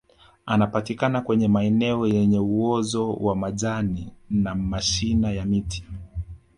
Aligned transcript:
anapatikana 0.45 1.21
kwenye 1.21 1.47
maeneo 1.47 2.07
yenye 2.07 2.39
uozo 2.39 3.13
wa 3.13 3.35
majani 3.35 4.13
na 4.29 4.55
mashina 4.55 5.31
ya 5.31 5.45
miti 5.45 5.83